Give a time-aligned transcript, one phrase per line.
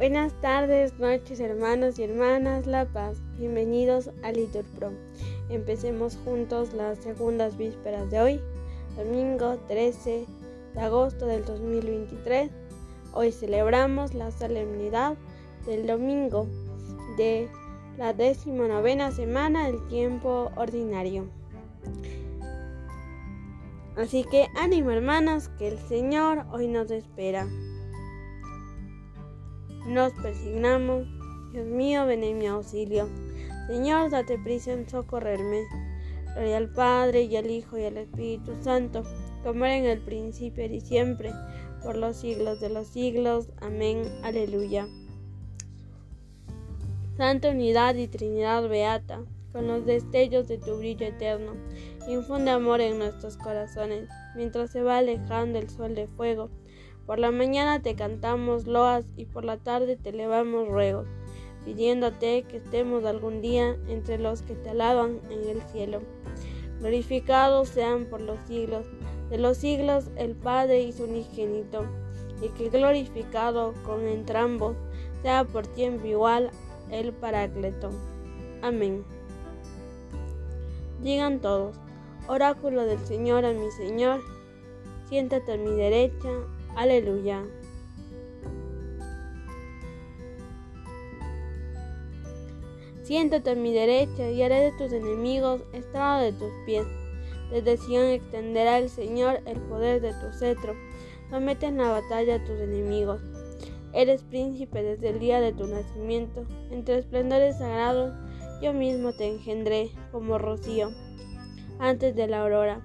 [0.00, 3.20] Buenas tardes, noches, hermanos y hermanas La Paz.
[3.38, 4.92] Bienvenidos a Litur Pro.
[5.50, 8.40] Empecemos juntos las segundas vísperas de hoy,
[8.96, 10.24] domingo 13
[10.72, 12.50] de agosto del 2023.
[13.12, 15.18] Hoy celebramos la solemnidad
[15.66, 16.46] del domingo
[17.18, 17.50] de
[17.98, 21.26] la decimonovena semana del tiempo ordinario.
[23.98, 27.46] Así que ánimo hermanos, que el Señor hoy nos espera.
[29.86, 31.06] Nos persignamos.
[31.52, 33.08] Dios mío, ven en mi auxilio.
[33.66, 35.62] Señor, date prisa en socorrerme.
[36.34, 39.04] Gloria al Padre y al Hijo y al Espíritu Santo,
[39.42, 41.32] como era en el principio y siempre,
[41.82, 43.48] por los siglos de los siglos.
[43.60, 44.02] Amén.
[44.22, 44.86] Aleluya.
[47.16, 51.52] Santa unidad y Trinidad Beata, con los destellos de tu brillo eterno,
[52.08, 56.50] infunde amor en nuestros corazones, mientras se va alejando el sol de fuego
[57.06, 61.06] por la mañana te cantamos loas y por la tarde te elevamos ruegos,
[61.64, 66.00] pidiéndote que estemos algún día entre los que te alaban en el cielo.
[66.78, 68.86] Glorificados sean por los siglos
[69.30, 71.84] de los siglos el Padre y su unigénito,
[72.42, 74.76] y que glorificado con entrambos
[75.22, 76.50] sea por tiempo igual
[76.90, 77.90] el Parácleto.
[78.62, 79.04] Amén.
[81.02, 81.76] Digan todos,
[82.28, 84.20] oráculo del Señor a mi Señor,
[85.08, 86.30] siéntate a mi derecha
[86.76, 87.44] Aleluya.
[93.02, 96.86] Siéntate a mi derecha y haré de tus enemigos estrado de tus pies.
[97.50, 100.74] Desde Sion extenderá el Señor el poder de tu cetro.
[101.28, 103.20] Somete en la batalla a tus enemigos.
[103.92, 106.44] Eres príncipe desde el día de tu nacimiento.
[106.70, 108.14] Entre esplendores sagrados
[108.62, 110.92] yo mismo te engendré como rocío
[111.80, 112.80] antes de la aurora.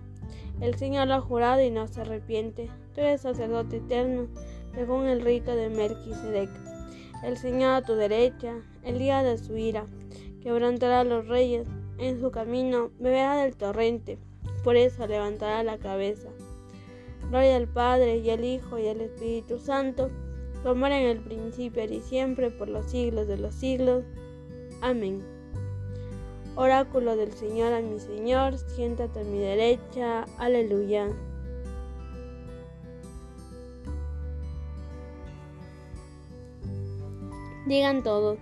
[0.62, 2.70] El Señor lo ha jurado y no se arrepiente.
[2.96, 4.28] Tú eres sacerdote eterno,
[4.74, 6.50] según el rito de Melquisedec.
[7.24, 9.86] El Señor a tu derecha, el día de su ira,
[10.42, 11.68] quebrantará a los reyes.
[11.98, 14.18] En su camino beberá del torrente,
[14.64, 16.30] por eso levantará la cabeza.
[17.30, 20.10] Gloria al Padre y al Hijo y al Espíritu Santo,
[20.64, 24.04] como era en el principio y siempre, por los siglos de los siglos.
[24.82, 25.24] Amén.
[26.56, 30.26] Oráculo del Señor a mi Señor, siéntate a mi derecha.
[30.38, 31.08] Aleluya.
[37.66, 38.38] Digan todos,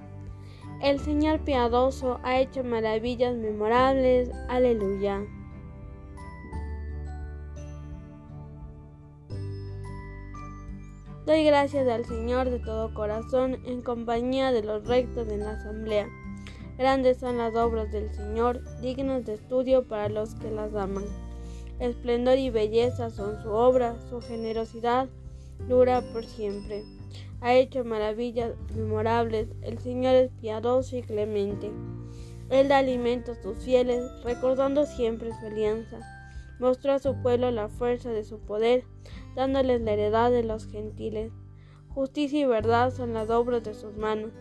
[0.81, 4.29] el Señor piadoso ha hecho maravillas memorables.
[4.49, 5.25] Aleluya.
[11.25, 16.09] Doy gracias al Señor de todo corazón en compañía de los rectos en la asamblea
[16.77, 21.05] Grandes son las obras del Señor, dignas de estudio para los que las aman.
[21.79, 25.07] Esplendor y belleza son su obra, su generosidad
[25.67, 26.83] dura por siempre.
[27.43, 31.71] Ha hecho maravillas memorables, el Señor es piadoso y clemente.
[32.49, 35.99] Él da alimento a sus fieles, recordando siempre su alianza.
[36.59, 38.85] Mostró a su pueblo la fuerza de su poder,
[39.35, 41.33] dándoles la heredad de los gentiles.
[41.89, 44.31] Justicia y verdad son las obras de sus manos.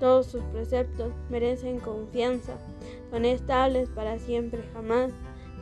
[0.00, 2.58] Todos sus preceptos merecen confianza,
[3.12, 5.12] son estables para siempre jamás,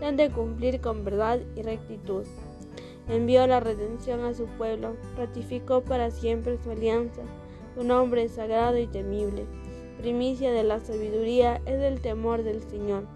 [0.00, 2.24] han de cumplir con verdad y rectitud.
[3.08, 7.22] Envió la redención a su pueblo, ratificó para siempre su alianza,
[7.74, 9.46] su nombre sagrado y temible.
[9.98, 13.06] Primicia de la sabiduría es el temor del Señor.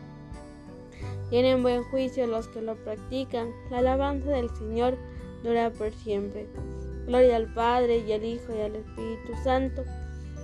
[1.31, 4.97] Tienen buen juicio los que lo practican, la alabanza del Señor
[5.43, 6.47] dura por siempre.
[7.06, 9.83] Gloria al Padre y al Hijo y al Espíritu Santo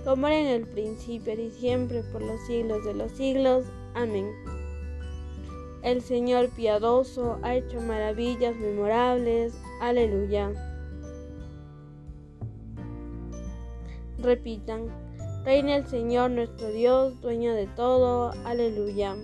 [0.03, 3.65] como era en el principio y siempre por los siglos de los siglos.
[3.93, 4.31] Amén.
[5.83, 9.59] El Señor piadoso ha hecho maravillas memorables.
[9.81, 10.51] Aleluya.
[14.19, 14.87] Repitan,
[15.43, 18.31] Reina el Señor nuestro Dios, dueño de todo.
[18.45, 19.15] Aleluya.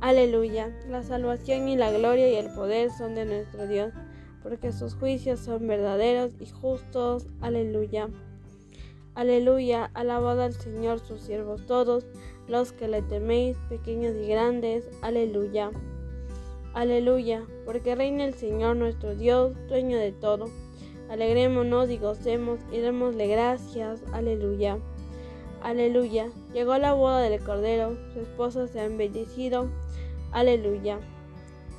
[0.00, 0.70] Aleluya.
[0.88, 3.92] La salvación y la gloria y el poder son de nuestro Dios
[4.42, 7.26] porque sus juicios son verdaderos y justos.
[7.40, 8.08] Aleluya.
[9.14, 12.06] Aleluya, alabad al Señor sus siervos todos,
[12.48, 14.88] los que le teméis, pequeños y grandes.
[15.02, 15.70] Aleluya.
[16.72, 20.46] Aleluya, porque reina el Señor nuestro Dios, dueño de todo.
[21.10, 24.02] Alegrémonos y gocemos y démosle gracias.
[24.14, 24.78] Aleluya.
[25.62, 26.30] Aleluya.
[26.54, 29.68] Llegó la boda del Cordero, su esposa se ha embellecido.
[30.30, 31.00] Aleluya.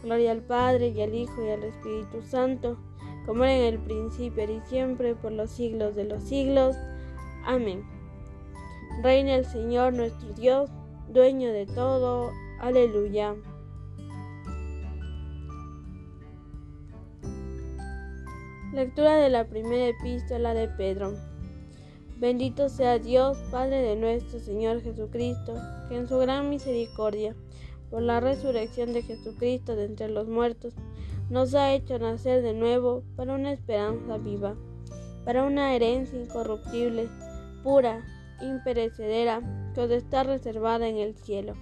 [0.03, 2.77] Gloria al Padre y al Hijo y al Espíritu Santo,
[3.25, 6.75] como era en el principio y siempre, por los siglos de los siglos.
[7.45, 7.83] Amén.
[9.01, 10.69] Reina el Señor nuestro Dios,
[11.09, 12.31] dueño de todo.
[12.59, 13.35] Aleluya.
[18.73, 21.13] Lectura de la primera epístola de Pedro.
[22.17, 25.55] Bendito sea Dios, Padre de nuestro Señor Jesucristo,
[25.89, 27.35] que en su gran misericordia,
[27.89, 30.73] por la resurrección de Jesucristo de entre los muertos,
[31.29, 34.55] nos ha hecho nacer de nuevo para una esperanza viva,
[35.25, 37.09] para una herencia incorruptible,
[37.63, 38.05] pura,
[38.41, 39.41] imperecedera,
[39.73, 41.53] que os está reservada en el cielo.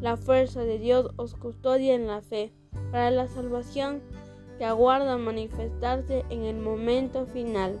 [0.00, 2.52] La fuerza de Dios os custodia en la fe,
[2.90, 4.02] para la salvación
[4.58, 7.78] que aguarda manifestarse en el momento final.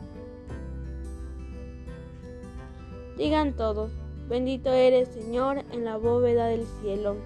[3.16, 3.90] Digan todos,
[4.28, 7.16] bendito eres Señor en la bóveda del cielo.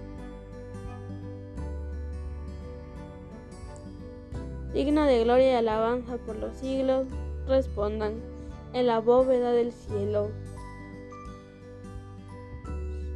[4.73, 7.05] Digno de gloria y alabanza por los siglos,
[7.47, 8.32] respondan,
[8.73, 10.31] en la bóveda del cielo.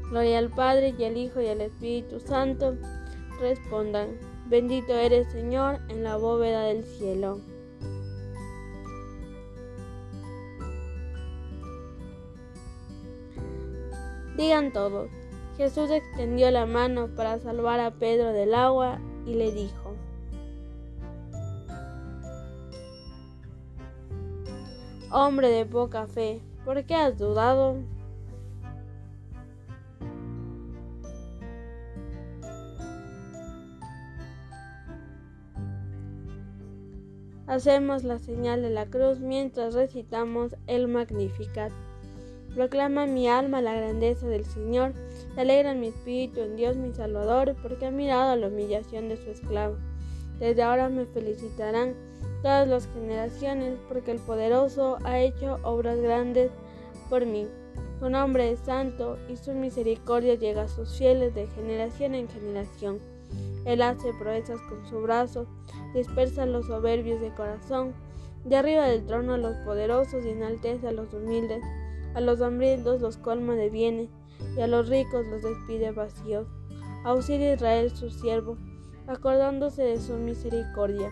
[0.10, 2.78] Gloria al Padre y al Hijo y al Espíritu Santo,
[3.42, 4.18] respondan,
[4.48, 7.42] Bendito eres, Señor, en la bóveda del cielo.
[14.38, 15.10] Digan todos,
[15.58, 19.87] Jesús extendió la mano para salvar a Pedro del agua y le dijo,
[25.10, 27.78] Hombre de poca fe, ¿por qué has dudado?
[37.48, 41.72] Hacemos la señal de la cruz mientras recitamos el Magnificat.
[42.54, 44.94] Proclama mi alma la grandeza del Señor,
[45.34, 49.30] se alegra mi espíritu en Dios mi Salvador, porque ha mirado la humillación de su
[49.30, 49.78] esclavo.
[50.40, 51.96] Desde ahora me felicitarán
[52.48, 56.50] todas las generaciones, porque el poderoso ha hecho obras grandes
[57.10, 57.46] por mí.
[58.00, 63.00] Su nombre es santo y su misericordia llega a sus fieles de generación en generación.
[63.66, 65.46] Él hace proezas con su brazo,
[65.94, 67.94] dispersa los soberbios de corazón,
[68.46, 71.62] de arriba del trono a los poderosos y enaltece a los humildes,
[72.16, 74.08] a los hambrientos los colma de bienes,
[74.56, 76.48] y a los ricos los despide vacíos.
[77.04, 78.56] Auxilia Israel su siervo,
[79.06, 81.12] acordándose de su misericordia,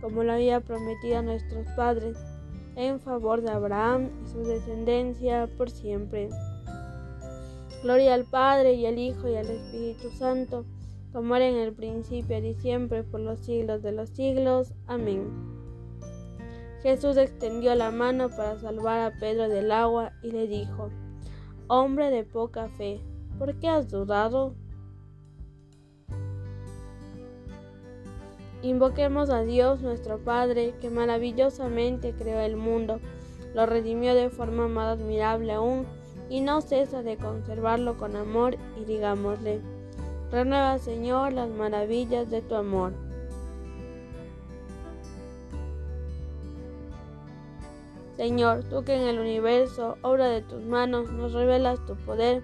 [0.00, 2.16] como lo había prometido a nuestros padres,
[2.76, 6.28] en favor de Abraham y su descendencia por siempre.
[7.82, 10.64] Gloria al Padre y al Hijo y al Espíritu Santo,
[11.12, 14.74] como era en el principio y siempre por los siglos de los siglos.
[14.86, 15.56] Amén.
[16.82, 20.90] Jesús extendió la mano para salvar a Pedro del agua y le dijo,
[21.68, 23.00] Hombre de poca fe,
[23.38, 24.54] ¿por qué has dudado?
[28.62, 33.00] Invoquemos a Dios nuestro Padre, que maravillosamente creó el mundo,
[33.54, 35.86] lo redimió de forma más admirable aún,
[36.28, 39.60] y no cesa de conservarlo con amor, y digámosle,
[40.30, 42.92] Renueva, Señor, las maravillas de tu amor.
[48.16, 52.42] Señor, tú que en el universo, obra de tus manos, nos revelas tu poder,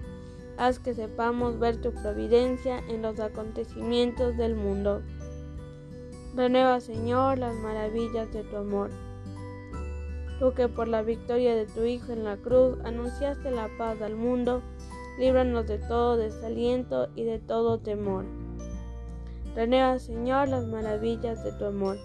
[0.59, 5.03] haz que sepamos ver tu providencia en los acontecimientos del mundo.
[6.35, 8.91] Renueva, Señor, las maravillas de tu amor.
[10.39, 14.17] Tú que por la victoria de tu Hijo en la cruz anunciaste la paz al
[14.17, 14.63] mundo,
[15.19, 18.25] líbranos de todo desaliento y de todo temor.
[19.55, 21.99] Renueva, Señor, las maravillas de tu amor.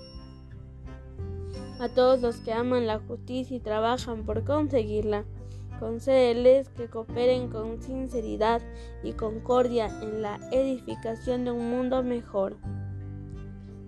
[1.80, 5.24] A todos los que aman la justicia y trabajan por conseguirla,
[5.80, 8.62] concédeles que cooperen con sinceridad
[9.04, 12.58] y concordia en la edificación de un mundo mejor.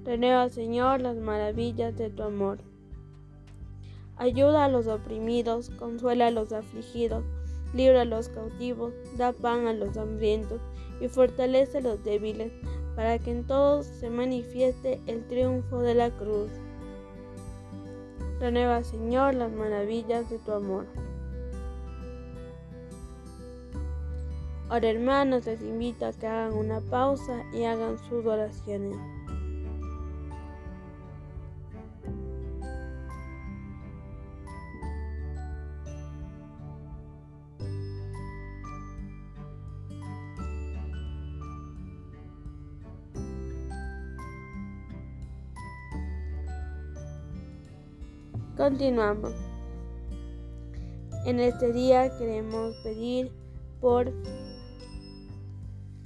[0.09, 2.57] Renueva, Señor, las maravillas de tu amor.
[4.17, 7.23] Ayuda a los oprimidos, consuela a los afligidos
[7.75, 10.59] libra a los cautivos, da pan a los hambrientos
[10.99, 12.51] y fortalece a los débiles,
[12.95, 16.49] para que en todos se manifieste el triunfo de la cruz.
[18.39, 20.87] Renueva, Señor, las maravillas de tu amor.
[24.69, 28.97] Ahora, hermanos, les invito a que hagan una pausa y hagan sus oraciones.
[48.59, 49.33] Continuamos.
[51.25, 53.31] En este día queremos pedir
[53.79, 54.11] por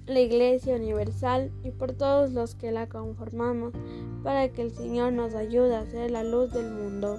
[0.05, 3.73] la Iglesia Universal y por todos los que la conformamos,
[4.21, 7.17] para que el Señor nos ayude a ser la luz del mundo.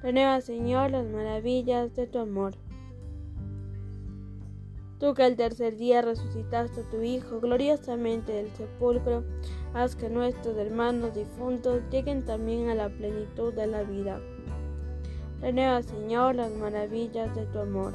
[0.00, 2.54] Renueva, Señor, las maravillas de tu amor.
[4.98, 9.24] Tú que el tercer día resucitaste a tu Hijo gloriosamente del sepulcro,
[9.74, 14.20] haz que nuestros hermanos difuntos lleguen también a la plenitud de la vida.
[15.40, 17.92] Renueva, Señor, las maravillas de tu amor.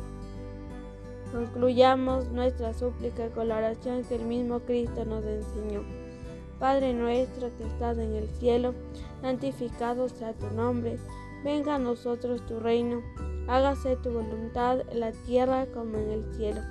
[1.32, 5.84] Concluyamos nuestra súplica con la oración que el mismo Cristo nos enseñó.
[6.60, 8.74] Padre nuestro que estás en el cielo,
[9.22, 10.98] santificado sea tu nombre,
[11.44, 13.02] venga a nosotros tu reino,
[13.48, 16.62] hágase tu voluntad en la tierra como en el cielo.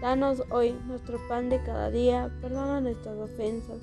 [0.00, 3.78] Danos hoy nuestro pan de cada día, perdona nuestras ofensas,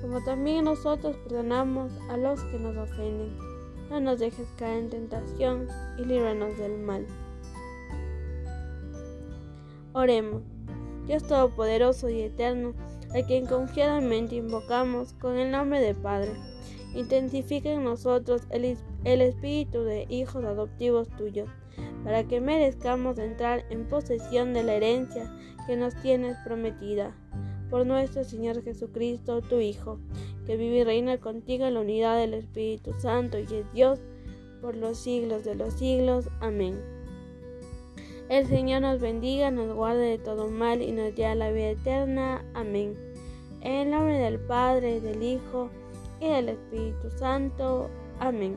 [0.00, 3.36] como también nosotros perdonamos a los que nos ofenden.
[3.90, 5.68] No nos dejes caer en tentación
[5.98, 7.06] y líbranos del mal.
[9.92, 10.42] Oremos,
[11.06, 12.72] Dios Todopoderoso y Eterno,
[13.10, 16.32] a quien confiadamente invocamos con el nombre de Padre,
[16.94, 21.48] intensifica en nosotros el, el espíritu de hijos adoptivos tuyos
[22.04, 25.32] para que merezcamos entrar en posesión de la herencia
[25.66, 27.14] que nos tienes prometida.
[27.70, 29.98] Por nuestro Señor Jesucristo, tu Hijo,
[30.46, 34.00] que vive y reina contigo en la unidad del Espíritu Santo y es Dios
[34.62, 36.30] por los siglos de los siglos.
[36.40, 36.80] Amén.
[38.28, 42.44] El Señor nos bendiga, nos guarde de todo mal y nos dé la vida eterna.
[42.54, 42.94] Amén.
[43.60, 45.70] En el nombre del Padre, del Hijo
[46.20, 47.90] y del Espíritu Santo.
[48.20, 48.56] Amén.